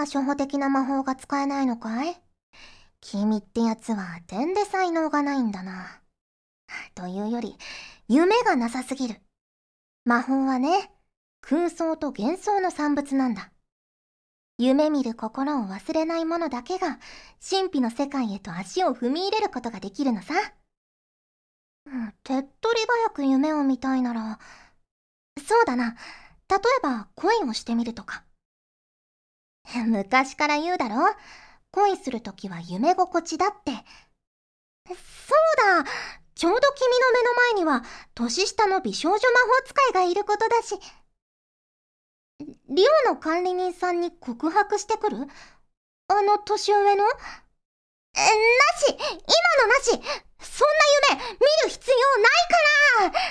[0.00, 2.16] な初歩的な魔法が使えないのかい？
[3.02, 6.00] 君ってやつは点で才能がないんだな。
[6.94, 7.56] というより、
[8.08, 9.20] 夢がなさすぎる。
[10.04, 10.90] 魔法はね、
[11.42, 13.52] 空想と幻想の産物なんだ。
[14.58, 16.98] 夢見る心を忘れない者だけが、
[17.46, 20.34] 神秘の世界へと足を踏み入れることができるのさ。
[22.22, 24.38] 手っ取り早く夢を見たいなら、
[25.46, 25.96] そうだな。
[26.48, 28.24] 例えば恋をしてみるとか。
[29.86, 30.96] 昔から言うだろ？
[31.72, 33.72] 恋するときは夢心地だって。
[34.88, 34.96] そう
[35.84, 35.90] だ！
[36.34, 40.78] ちょうど君の目の前には年下の美少女魔法使いがいることだし。
[42.70, 45.28] リオの管理人さんに告白してくる？
[46.08, 47.04] あの年上の？
[48.16, 48.26] え、な
[48.78, 48.88] し！
[48.88, 48.96] 今
[49.62, 49.90] のなし！
[49.90, 50.04] そんな
[51.12, 53.30] 夢見る必要ないから！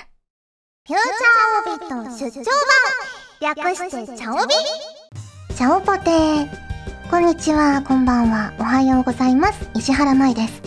[0.88, 2.46] フューチャーオビット出張
[3.42, 3.56] 版！
[3.56, 4.54] 略してチャオビ！
[5.60, 6.50] チャオポテ
[7.12, 9.70] こんにちは、こんばんは、おはようございます。
[9.76, 10.62] 石原舞です。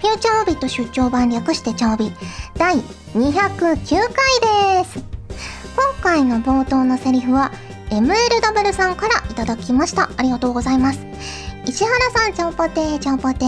[0.00, 2.10] フューチャーオビット出張版略してチャオビ
[2.56, 4.98] 第209回です。
[5.76, 7.52] 今回の冒頭のセリフは
[7.90, 10.10] MLW さんからいただきました。
[10.16, 10.98] ありがとうございます。
[11.64, 13.44] 石原さん、ちゃんぽてー、ちゃんぽて。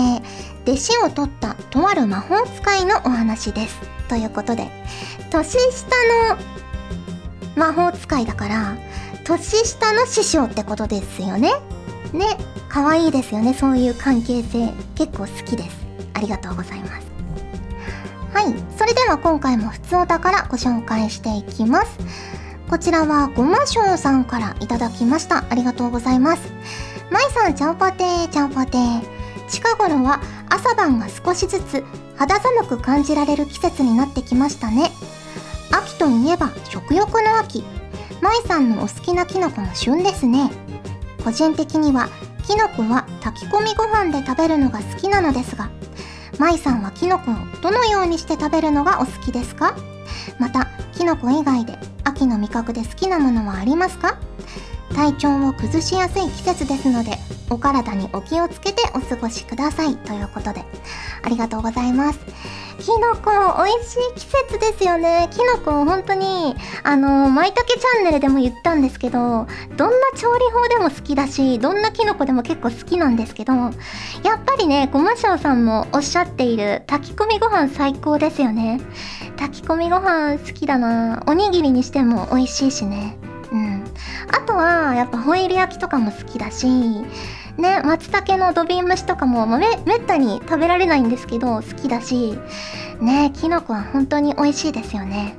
[0.64, 3.80] 弟子を取ったとある魔法使いのお話です。
[4.08, 4.70] ということで、
[5.30, 5.88] 年下
[6.30, 6.38] の
[7.56, 8.76] 魔法使いだから、
[9.24, 11.52] 年下の師匠ってことですよね？
[12.12, 12.36] ね、
[12.68, 14.72] 可愛いですよね、そういう関係性。
[14.94, 15.76] 結構好きです。
[16.12, 17.06] ありがとうございます。
[18.32, 21.98] はい、それでは今回も普通お宝ご紹介していきます。
[22.68, 25.44] こちらはごましょうさんからいただきました。
[25.48, 26.42] ありがとうございます。
[27.10, 29.02] まいさん、ちゃんぽてー、ちゃんぽてー。
[29.48, 31.84] 近頃は朝晩が少しずつ
[32.16, 34.90] 肌寒く感じられる季節になってきましたね。
[35.70, 37.64] 秋といえば食欲の秋。
[38.20, 40.50] 舞さんのお好きなキノコも旬ですね。
[41.24, 42.08] 個人的には
[42.46, 45.70] キノコは炊き込みご飯で食べるのが好きなのですが、
[46.38, 49.76] 舞さんはキノコをどのようにして食べるのがお好きですか？
[50.38, 54.18] また、キノコ以外で秋の味覚で好きなものはありますか？
[54.94, 57.18] 体調を崩しやすい季節ですので
[57.50, 59.96] お体にお気をつけてお過ごしください。
[59.96, 60.64] ということで
[61.22, 62.18] ありがとうございます。
[62.78, 63.30] きのこ
[63.64, 65.28] 美味しい季節ですよね。
[65.30, 69.46] きのこ本当にあのまいたけチャンネルでも言ったんですけどどんな
[70.16, 73.72] 調理法でも好きだしどんなきのこでも結構好きなんですけどやっ
[74.44, 78.80] ぱりねごましょうさんもおっしゃっている炊き込みご飯最高ですよね。
[79.36, 81.22] 炊き込みご飯好きだな。
[81.26, 83.16] おにぎりにしても美味しいしね。
[84.56, 87.04] はやっぱホイル焼きとかも好きだしね
[87.84, 92.38] 松茸の土瓶蒸しとかもめめったに食べられないんですけど好きだし
[93.00, 95.36] ねきのこは本当に美味しいですよね。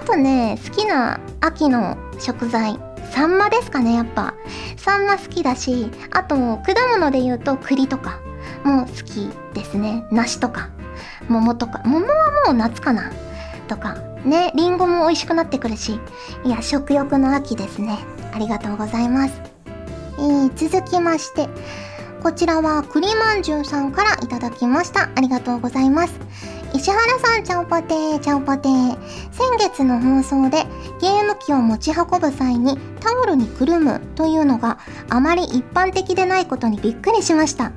[0.00, 2.78] あとね好きな秋の食材
[3.10, 4.34] サンマですかねやっぱ。
[4.76, 8.20] サンマ好きだしあと果物で言うと栗とか
[8.64, 10.06] も好きですね。
[10.10, 10.70] 梨とか
[11.28, 11.80] 桃とか。
[11.84, 12.12] 桃は
[12.46, 13.12] もう夏かな？
[13.68, 13.94] とか。
[14.24, 16.00] ねりんごも美味しくなってくるし。
[16.44, 17.98] いや食欲の秋ですね。
[18.34, 19.40] ありがとうございます、
[20.18, 21.48] えー、続きまして
[22.22, 25.10] こちらは栗まんじゅうさんからいただきました。
[25.14, 26.14] ありがとうございます。
[26.72, 28.98] 石原さんちゃんぽてーちゃんぽてー。
[29.30, 30.64] 先月の放送で
[31.02, 34.78] ゲーム機を持ち運ぶ際にタオルにくるむというのが
[35.10, 37.72] あまり一般的でないことにびっくりしました。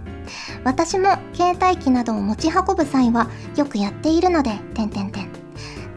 [0.63, 5.29] 私も携帯機などを持ち運ぶ際はよくやっているので、てんてんてん。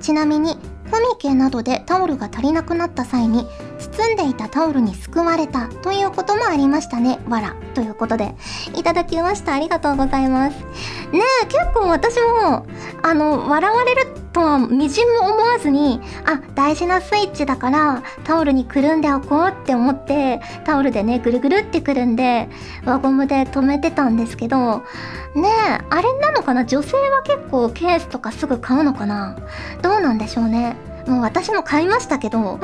[0.00, 0.58] ちなみに、
[0.90, 3.46] コミケなどでタオルが足りなくなった際に、
[3.80, 7.18] 包んでいたタオルに救われたということもありましたね。
[7.28, 7.56] わら。
[7.74, 8.34] ということで、
[8.76, 9.54] いただきました。
[9.54, 10.56] ありがとうございます。
[11.12, 12.66] ねえ、結構私も、
[13.02, 22.48] あの、笑われるとはみじんも思わずに、あ、大事なスイッチだからタオルにくるんでおこうって思って、タオルでね、ぐるぐるってくるんで、
[22.84, 24.82] 輪ゴムで留めてたんですけど、
[25.34, 26.64] ねえ、あれなのかな？
[26.64, 29.36] 女性は結構ケースとかすぐ買うのかな？
[29.80, 30.76] どうなんでしょうね。
[31.06, 32.60] もう私も買いましたけど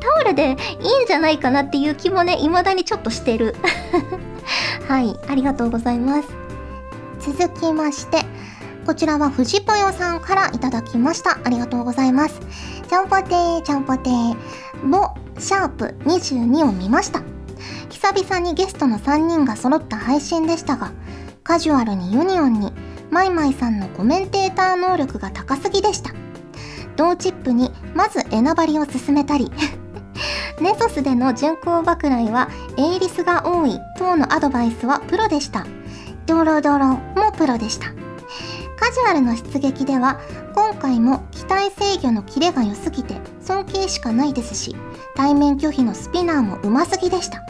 [0.00, 0.50] タオルで
[0.80, 3.54] いいんじゃないかなっていう気もね、未だにちょっとしてる
[4.88, 6.28] はい、ありがとうございます。
[7.20, 8.24] 続きまして、
[8.86, 11.38] こちらは藤ぽよさんからいただきました。
[11.42, 12.40] ありがとうございます。
[12.88, 14.36] ちゃんぽてー、ちゃんぽてー、
[14.88, 15.08] ボ、
[15.38, 17.22] シャープ22を見ました。
[17.88, 20.92] 久々にゲストの3人が揃った配信でしたが、
[21.42, 22.72] カジュアルにユニオンに、
[23.10, 26.23] マイマイさんのコメンテーター能力が高すぎでした。
[26.96, 29.50] 同チップにまずエナバリを進めたり
[30.60, 35.66] ネソスでの巡航爆雷はエイリスが多い等のアドバイスはプロでした。
[36.26, 37.00] ドロドロも
[37.36, 37.88] プロでした。
[38.76, 40.20] カジュアルの出撃では
[40.54, 44.76] 今回も機体制御のキレが良すぎて尊敬しかないですし
[45.16, 47.42] 対面拒否のスピナーもうますぎでした。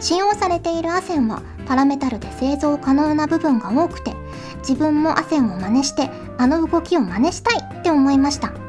[0.00, 4.14] 使用されているアセンはパラメタルで製造可能な部分が多くて
[4.58, 8.61] 自分もアセンを真似してあの動きを真似したいって思いました。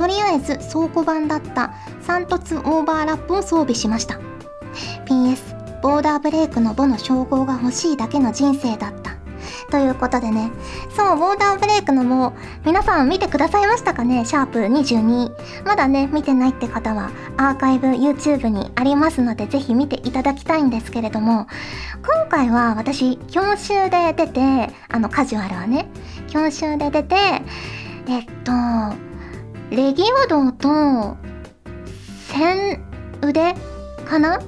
[0.00, 1.74] とりあえず倉庫版だった
[2.06, 4.18] 3凸オーバーラップを装備しました。
[5.04, 9.10] PS ボーダーブレイクの母の称号が欲しいだけの人生だった。
[9.70, 10.50] ということでね
[10.96, 12.32] そうボーダーブレイクのも
[12.64, 14.24] 皆さん見てくださいましたかね？
[14.24, 21.46] シャープ22まだね見てないって方はアーカイブ YouTube にありますのでぜひ見ていただきたいんですけれども
[22.02, 25.88] 今回は私教習で出てあのカジュアルはね
[26.28, 27.16] 教習で出て
[28.08, 29.09] えっと
[29.70, 31.16] レギオドと
[32.28, 32.82] 千
[33.22, 33.54] 腕
[34.04, 34.46] かなと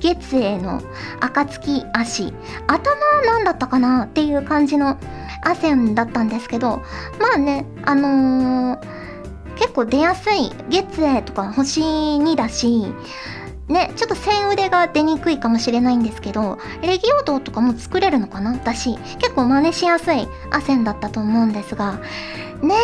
[0.00, 0.80] 月英の
[1.20, 2.32] 暁足
[2.66, 4.98] 頭なんだったかなっていう感じの
[5.42, 6.78] 汗だったんですけど
[7.18, 8.80] まあねあのー、
[9.56, 12.86] 結構出やすい月英とか星2だし
[13.70, 18.56] ね、ちょっと線腕が出にくいかもしれないんですけど、レギオドとかも作れるのかな？
[18.56, 22.00] だし、結構真似しやすいアセンだったと思うんですが、
[22.62, 22.74] ね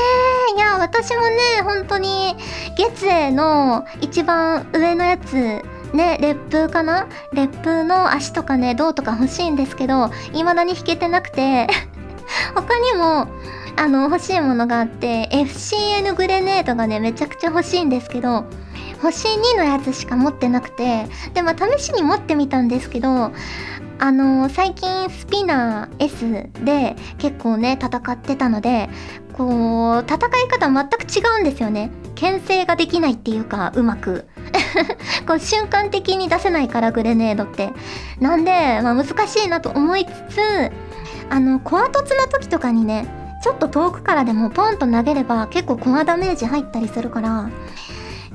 [0.52, 2.36] え、いや、私もね、本当に、
[2.78, 5.34] 月への一番上のやつ、
[5.92, 7.08] ね、烈風かな？
[7.32, 11.66] 烈風の足とかね、胴とか欲しいんですけど、未だに弾けてなくて。
[12.54, 13.28] 他にも、
[13.76, 18.44] あの、欲しいものがあって、FCN グレネードがね、めちゃくちゃ欲しいんですけど、
[19.02, 23.32] 星2のやつしか持ってなくてでまあ試しに持ってみたんですけど
[23.98, 28.88] あのー、最近スピナー S で結構ね戦ってたので
[29.32, 31.90] こう戦い方全く違うんですよね。
[32.14, 34.26] 牽制ができないっていうかうまく。
[35.26, 37.72] こう瞬間的に出せないからグレネードって。
[38.20, 40.72] なんで、まあ、難しいなと思いつつ
[41.28, 43.06] あのコア凸の時とかにね
[43.42, 47.50] ちょっと遠くからでもポンと投げれば結構コアダメージ入ったりするから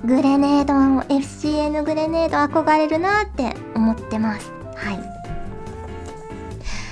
[0.03, 0.73] グレネード
[1.13, 4.51] FCN グレネード憧れるなって思ってます。
[4.75, 4.99] はい。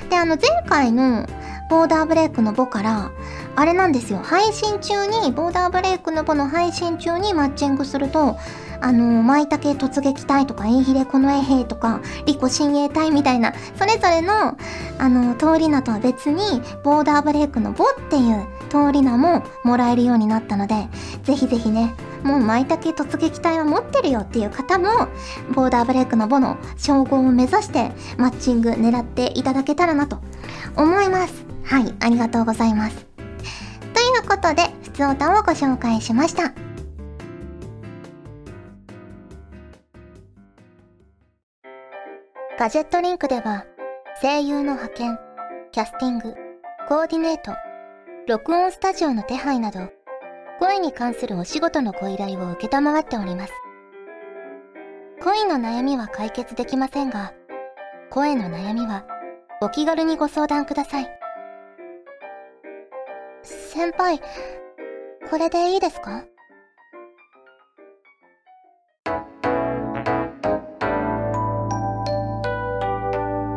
[0.10, 1.26] であの前回の
[1.72, 3.12] ボーダーブレイクの母から
[3.56, 4.20] あれなんですよ。
[4.20, 8.38] 配信中にボーダーブレイクの母の配信中にマッチングすると
[8.80, 14.56] あの舞茸突撃隊とかエイヒレ近衛兵とかリコ親衛隊みたいなそれぞれの
[15.00, 20.88] あの通り名とは別にボーダーブレイクの母っていう通り名ももらえるようになったので
[21.24, 21.94] ぜひぜひね
[22.24, 25.08] もう舞茸突撃隊は持ってるよっていう方も
[25.54, 30.20] ボーダーブレイクの母の称号を目指してマッチング狙っていただけたらなと
[30.76, 31.46] 思います。
[31.64, 33.06] はいありがとうございます。
[33.94, 36.54] ということで普通歌をご紹介しました。
[42.60, 43.66] ガジェットリンクでは
[44.22, 45.18] 声優の派遣
[45.72, 46.34] キャスティング
[46.90, 47.54] コーディネート
[48.28, 49.90] 録音スタジオの手配など
[50.60, 52.68] 声に関するお仕事のご依頼を承
[53.00, 53.54] っております。
[55.24, 57.34] 恋の悩みは解決できませんが、
[58.10, 59.06] 声の悩みは
[59.62, 61.10] お気軽にご相談ください。
[63.44, 64.20] 先輩、
[65.30, 66.24] これでいいですか？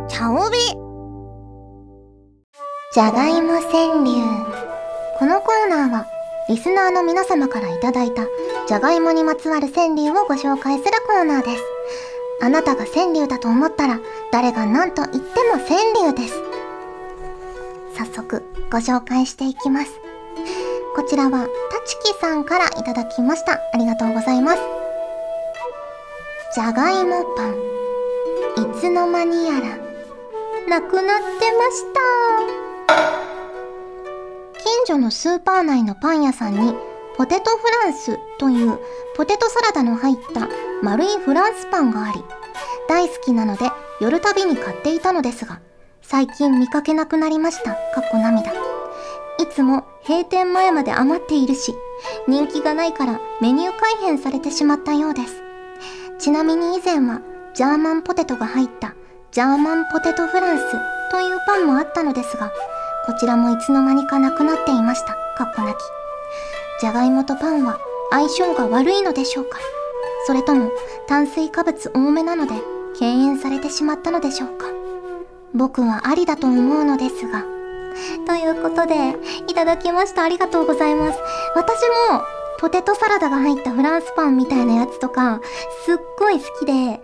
[0.09, 0.57] 茶帯
[2.95, 4.23] じゃがいも川柳
[5.19, 6.07] このコーナーは
[6.49, 8.27] リスナーの皆様からいただいた
[8.67, 11.63] じゃがいもにまつわる川柳をご紹介するコーナーです。
[12.41, 14.01] あなたが川柳だと思ったら
[14.33, 16.35] 誰が何と言っても川柳です。
[17.97, 20.01] 早速ご紹介していきます。
[20.97, 23.61] こちらはたちきさんからいただきました。
[23.73, 24.61] ありがとうございます。
[26.55, 27.55] じゃがいもパン。
[28.57, 29.61] いつの間にやら、
[30.69, 31.85] なくなってまし
[32.57, 32.62] た。
[34.85, 36.75] 近所のスーパー内のパン屋さんに
[37.17, 38.81] ポテトフランスという
[39.17, 40.49] ポテトサラダの入った
[40.83, 42.21] 丸いフランスパンがあり
[42.89, 43.71] 大好きなので
[44.01, 45.61] 夜たびに買っていたのですが
[46.01, 47.71] 最近見かけなくなりました。
[47.71, 48.51] かっこ涙。
[48.51, 48.55] い
[49.55, 51.75] つも閉店前まで余っているし
[52.27, 55.43] 人気がないからメニュー改変されてしまったようです。
[56.19, 57.21] ちなみに以前は
[57.55, 58.97] ジャーマンポテトが入った
[59.31, 60.65] ジャーマンポテトフランス
[61.13, 62.51] というパンもあったのですが
[63.07, 65.15] こちらもいつの間にかなくなっていました。
[65.37, 65.77] かっこなき。
[66.81, 67.79] じゃがいもとパンは
[68.11, 69.59] 相性が悪いのでしょうか
[70.27, 70.71] それとも
[71.07, 72.55] 炭水化物多めなので
[72.99, 74.67] 敬遠されてしまったのでしょうか
[75.55, 77.45] 僕はありだと思うのですが。
[78.27, 79.17] ということで、
[79.49, 80.23] いただきました。
[80.23, 81.19] ありがとうございます。
[81.55, 81.81] 私
[82.11, 82.23] も、
[82.59, 85.41] ポテトサラダが入ったフランスパンみたいなやつとか、
[85.85, 87.03] すっごい好きで、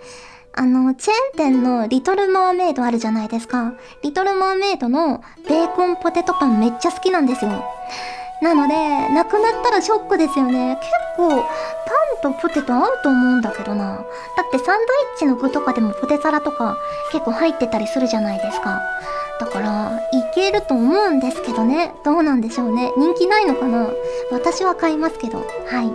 [0.58, 3.74] あの、チェーン店のリトルマーメイドあるじゃないですか。
[4.02, 7.64] リトルマーメイドのベーコンポテトパンめっちゃ好きなんですよ。
[8.42, 8.74] なので、
[9.14, 10.76] なくなったらショックですよね。
[10.80, 13.86] 結構、パンとポテト合うと思うんだけどな。
[13.86, 16.76] だってサンドイッチの具とかでもポテサラとか
[17.12, 18.82] 結構入ってたりするじゃないですか。
[19.38, 21.94] だから、いけると思うんですけどね。
[22.04, 22.92] どうなんでしょうね。
[22.96, 23.86] 人気ないのかな
[24.32, 25.38] 私は買いますけど。
[25.38, 25.92] はい。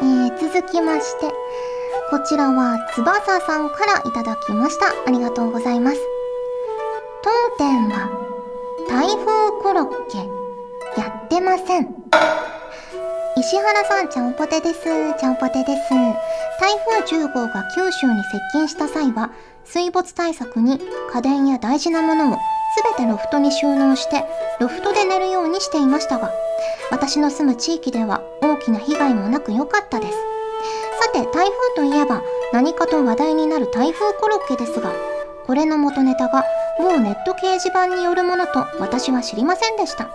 [0.00, 1.32] えー、続きまして。
[2.10, 4.86] こちらは翼さんからいただきました。
[5.06, 5.98] ありがとうございます。
[7.22, 8.10] 当店は
[8.88, 10.18] 台風コロッケ
[10.98, 11.94] やってません。
[13.36, 14.80] 石原さん、ちゃんぽてです。
[15.20, 15.90] ちゃんぽてです。
[15.90, 19.30] 台風10号が九州に接近した際は、
[19.64, 20.80] 水没対策に
[21.12, 22.36] 家電や大事なものを
[22.74, 24.24] すべてロフトに収納して、
[24.60, 26.32] ロフトで寝るようにしていましたが、
[26.90, 30.37] 私の住む地域では大きな被害もなく良かったです。
[31.00, 34.92] さて、台風といえば何かと話題になる台風コロッケですが、
[35.46, 36.44] これの元ネタが
[36.78, 40.08] 某ネット掲示板によるものと私は知りませんでした。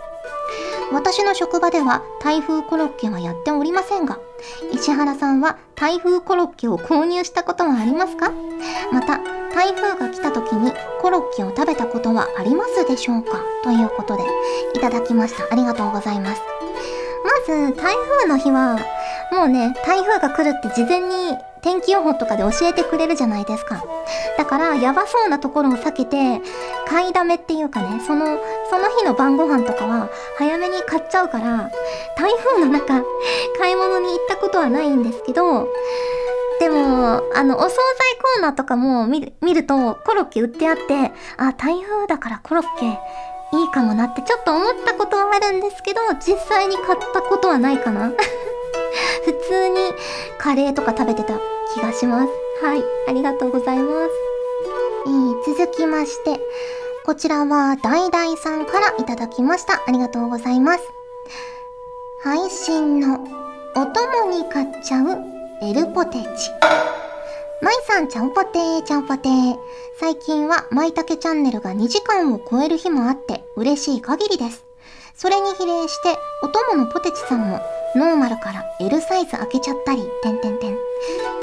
[0.92, 4.20] 私の職場では台風コロッケはやっておりませんが、
[4.72, 8.32] 石原さんは台風コロッケを購入したことはありますか？
[8.92, 9.20] また、
[9.56, 10.72] 台風が来た時に
[11.02, 13.40] コロッケを食べたことはありますでしょうか？
[13.64, 14.24] ということで、
[14.76, 15.48] いただきました。
[15.52, 16.42] ありがとうございます。
[17.48, 18.78] まず、台風の日は、
[19.32, 23.84] もうね、台風が来るって事前に天気予報とかで教えてくれるじゃないですか。
[24.38, 26.42] だから、やばそうなところを避けて、
[26.88, 28.38] 買いだめっていうかね、その、
[28.70, 31.72] その日の晩ご飯とかは、早めに買っちゃうから、
[32.18, 33.02] 台風の中、
[33.58, 35.68] 買い物に行ったことはないんですけど、
[36.60, 37.78] でも、あの、お惣菜
[38.22, 43.00] コーナーとかも見る見ると、コロッケ売ってあって、あ、台風だからコロッケ、
[43.58, 48.12] いいかもなってちょっと思ったことはあるんですけど、実際に買ったことはないかな。
[49.26, 49.76] 普通に
[50.40, 51.40] カレーとか食べてた
[51.74, 52.30] 気がします。
[52.62, 54.12] はい、ありがとうございます。
[55.06, 56.40] えー、続きまして、
[57.06, 59.84] こちらはダイダイさんからいただきました。
[59.86, 60.84] ありがとうございます。
[62.24, 63.20] 配信の
[63.76, 65.18] お供に買っちゃう
[65.62, 66.50] エルポテチ。
[67.62, 69.58] マイさん、ちゃんぽてー、ちゃんぽてー。
[69.98, 74.66] 最近は、マイタケチャンネルが2時間を超える日もあって、嬉しい限りです。
[75.16, 77.62] それに比例して、お供のポテチさんも、
[77.96, 80.78] ノーマルから L サイズ開けちゃったり、てんてんてん。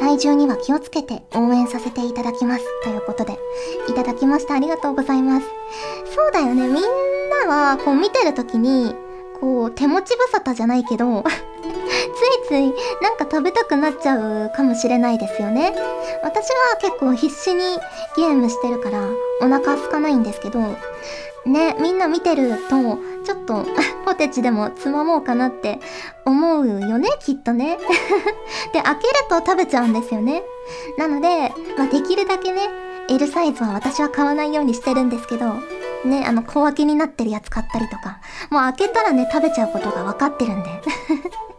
[0.01, 2.65] 体重には気をつけて応援させていただきます。
[2.83, 3.39] ということで、
[3.89, 4.55] いただきました。
[4.55, 5.47] ありがとうございます。
[6.13, 6.67] そうだよね。
[6.67, 6.83] みん
[7.47, 8.97] なは、こう見てるときに、
[9.41, 11.25] こう、手持ち無沙汰じゃないけど
[11.71, 15.73] ついついなんか食べたくなっちゃうかもしれないですよね。
[16.23, 17.63] 私は結構必死に
[18.17, 19.09] ゲームしてるから
[19.41, 20.61] お腹空かないんですけど、
[21.47, 23.67] ね、みんな見てると、ちょっと
[24.05, 25.81] ポテチでもつまもうかなって
[26.25, 27.79] 思うよね、きっとね。
[28.73, 30.43] で、開けると食べちゃうんですよね。
[30.99, 32.69] なので、まあ、できるだけね、
[33.09, 35.55] L サイズは私は買わないようにしてるんですけど、
[36.05, 40.71] ね、あの、小分けになってるやつ買ったりとか、もう開けたらね、食べちゃうことが分かってるんで。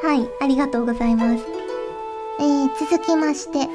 [0.00, 1.44] はい、ありがとうございます。
[2.40, 3.68] えー、続きまして、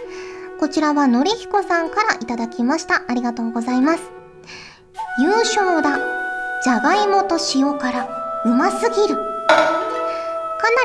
[0.59, 3.03] こちらはのりひこさんからいただきました。
[3.09, 4.03] ありがとうございます。
[5.19, 5.99] 優勝だ。
[6.63, 8.07] じゃがいもと塩辛。
[8.45, 9.15] うますぎる。
[9.15, 9.23] か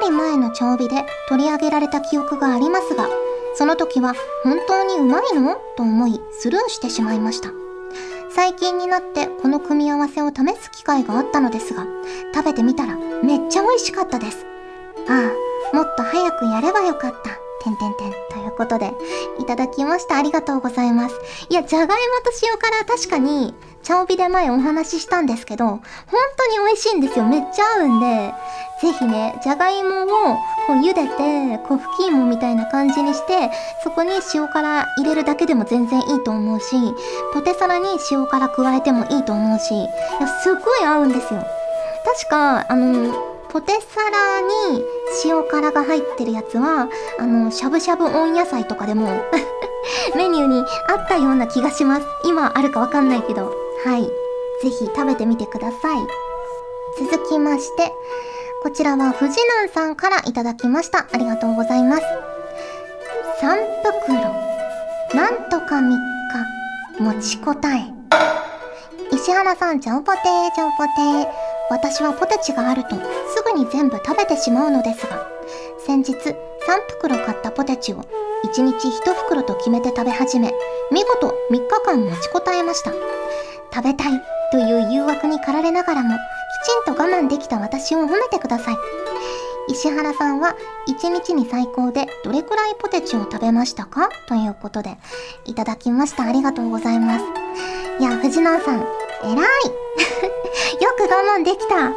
[0.00, 3.08] なり前の調味で取り上げられた記憶がありますが、
[3.54, 5.56] その時は本当にうまいの？
[5.76, 7.50] と思いスルーしてしまいました。
[8.30, 11.86] 最近になってこの組み合わせを試す機会があったのですが、
[12.34, 14.44] 食べてみたらめっちゃ美味しかったです。
[15.08, 15.30] あ
[15.72, 17.48] あ、もっと早くやればよかった。
[17.60, 18.12] てんてんてん。
[18.30, 18.92] ということで、
[19.38, 20.16] いただきました。
[20.16, 21.14] ありがとうございます。
[21.48, 25.80] いや、じゃがいもと塩辛確かに、茶帯で前お話ししたんですけど、本
[26.36, 27.24] 当に美味しいんですよ。
[27.24, 28.34] めっちゃ合うんで、
[28.80, 30.06] ぜひね、じゃがいもを
[30.66, 33.50] こう茹でて、こう、ふき芋みたいな感じにして、
[33.82, 36.76] そこに塩辛入れるだけでも全然いいと思うし、
[37.32, 39.84] ポテサラに塩辛加えてもいいと思うし、い
[40.20, 41.44] や、すごい合うんですよ。
[42.04, 44.40] 確か、あの、ポテサラ
[44.72, 44.84] に
[45.24, 46.88] 塩辛が入ってるやつは、
[47.18, 49.08] あの、しゃぶしゃぶ温野菜とかでも
[50.14, 52.06] メニューにあったような気がします。
[52.24, 53.52] 今あるかわかんないけど。
[53.84, 54.02] はい。
[54.62, 55.98] ぜひ食べてみてください。
[56.98, 57.92] 続きまして、
[58.62, 61.06] こちらは藤南さんからいただきました。
[61.12, 62.02] ありがとうございます。
[63.40, 63.56] 3
[64.04, 64.18] 袋、
[65.14, 65.90] なんとか3
[66.98, 67.92] 日、持ちこたえ。
[69.12, 71.47] 石原さん、ちゃんぽてー、ちゃんぽてー。
[71.70, 75.26] 私はポテチがあるとすぐに全部食べてしまうのですが、
[75.86, 76.34] 先日3
[76.88, 78.02] 袋買ったポテチを
[78.44, 80.52] 1日1袋と決めて食べ始め、
[80.90, 82.92] 見事3日間持ちこたえました。
[83.72, 88.76] 食べたいという誘惑に駆られながらも、きちんと我慢できた私を褒めてください。
[89.68, 90.56] 石原さんは
[90.88, 94.08] 1日に最高でどれくらいポテチを食べましたか？
[94.26, 94.96] ということで、
[95.44, 96.24] いただきました。
[96.24, 97.24] ありがとうございます。
[98.00, 98.86] いや、藤野さん、
[99.22, 99.34] 偉い
[100.82, 101.92] よく我慢できた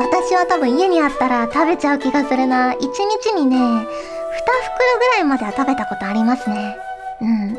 [0.00, 2.72] 私は多分家にあったら食べちゃう気がするな。
[2.72, 3.86] 1日にね、2袋
[4.98, 6.76] ぐらいまでは食べたことありますね。
[7.20, 7.58] うん。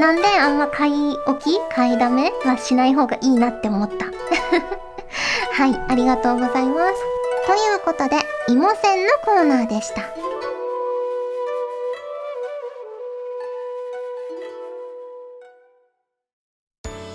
[0.00, 4.06] なんであんま買い置き買いだめはしない方がいいなって思った。
[5.52, 6.94] はい、ありがとうございます。
[7.46, 10.02] ということで、芋線のコーナーでした。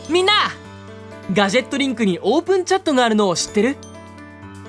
[0.09, 0.33] みんな
[1.35, 3.75] ガジェットリンクにオープンチャットがあるのを知ってる？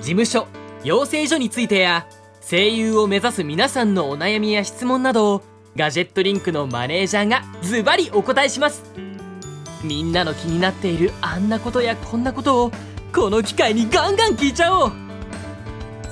[0.01, 0.49] 事務所
[0.83, 2.05] 養成所についてや
[2.41, 5.43] 声優を目指す皆さんのお悩みや質問などを
[5.77, 8.83] ガジェットリンクのマネージャーがズバリお答えします。
[9.81, 12.71] みんなの気になっているあんなことやこんなことを
[13.15, 14.91] この機会にガンガン聞いちゃおう。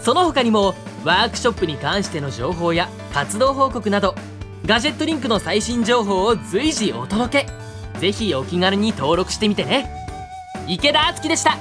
[0.02, 4.16] その他にもワークショップに関しての情報や活動報告など
[4.66, 8.00] ガジェットリンクの最新情報を随時お届け。
[8.00, 10.05] ぜひお気軽に登録してみてね。
[10.68, 11.58] 池田敦樹でした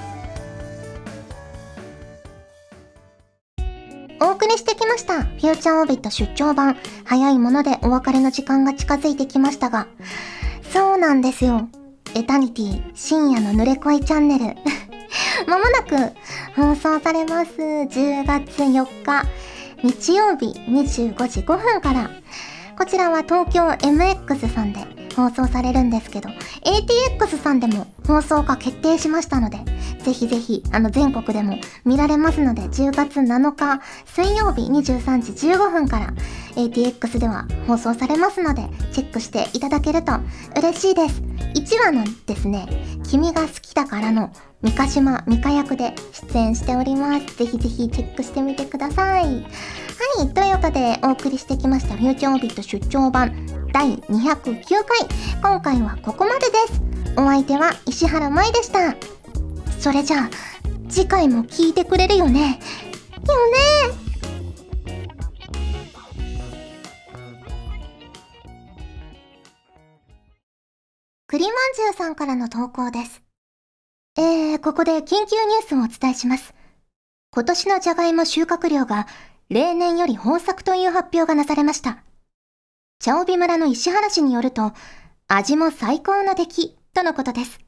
[4.20, 5.24] お送りしてきました。
[5.24, 6.78] フューチャーオービット出張版。
[7.04, 9.86] 早いものでお別れの時間が近づいてきましたが、
[10.72, 11.68] そうなんですよ。
[12.14, 14.44] エタニティ深夜の濡れ恋チャンネル。
[15.46, 16.14] まもなく
[16.56, 17.52] 放送されます。
[17.52, 19.26] 10月4日、
[19.82, 22.10] 日曜日25時5分から。
[22.78, 26.28] こちらは東京 MX さんで放送されるんですけど、
[26.64, 29.58] ATX さんでも放送が決定しましたので、
[30.02, 36.14] ぜひぜひ、あの、全国でも見られますので、10月7日水曜日23時15分から
[36.56, 40.12] ATX では放送されますので、チェックしていただけると
[40.56, 41.22] 嬉しいです。
[41.54, 42.66] 1話のですね、
[43.08, 44.30] 君が好きだからの
[44.64, 45.94] 三ヶ島美香役で
[46.32, 47.36] 出演しております。
[47.36, 49.24] ぜひぜひチェックしてみてください。
[49.24, 49.30] は
[50.24, 54.62] い、ということでお送りしてきましたフューチャーオビット出張版第209回。
[55.42, 56.80] 今回はここまでです。
[57.18, 58.96] お相手は石原舞でした。
[59.78, 60.30] それじゃあ、
[60.88, 62.40] 次回も聞いてくれるよね。
[62.40, 62.58] よね
[71.26, 73.20] 栗まんじゅうさんからの投稿です。
[74.16, 76.54] えー、ここで緊急ニュースをお伝えします。
[77.32, 79.08] 今年のじゃがいも収穫量が
[79.48, 82.04] 例年より豊作という発表がなされました。
[83.00, 84.72] 茶帯村の石原氏によると、
[85.26, 87.58] 味も最高の出来とのことです。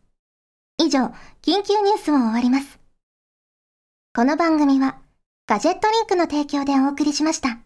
[0.78, 1.06] 以上、
[1.42, 2.78] 緊急ニュースを終わります。
[4.14, 4.98] この番組は、
[5.48, 7.65] ガジェットリンクの提供でお送りしました。